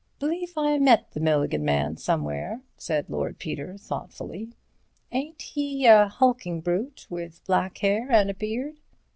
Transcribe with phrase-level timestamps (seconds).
[0.19, 4.49] "B'lieve I met the Milligan man somewhere," said Lord Peter, thoughtfully;
[5.11, 8.77] "ain't he a hulking brute with black hair and a beard?"